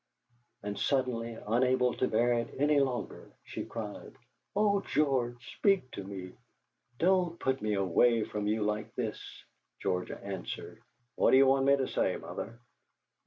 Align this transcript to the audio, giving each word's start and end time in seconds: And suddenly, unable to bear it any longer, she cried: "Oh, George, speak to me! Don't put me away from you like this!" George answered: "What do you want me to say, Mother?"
And 0.63 0.79
suddenly, 0.79 1.37
unable 1.45 1.93
to 1.93 2.07
bear 2.07 2.33
it 2.33 2.55
any 2.57 2.79
longer, 2.79 3.29
she 3.43 3.63
cried: 3.65 4.15
"Oh, 4.55 4.81
George, 4.81 5.47
speak 5.57 5.91
to 5.91 6.03
me! 6.03 6.33
Don't 6.97 7.39
put 7.39 7.61
me 7.61 7.75
away 7.75 8.23
from 8.23 8.47
you 8.47 8.63
like 8.63 8.95
this!" 8.95 9.21
George 9.79 10.09
answered: 10.09 10.81
"What 11.17 11.29
do 11.29 11.37
you 11.37 11.45
want 11.45 11.67
me 11.67 11.77
to 11.77 11.87
say, 11.87 12.15
Mother?" 12.17 12.57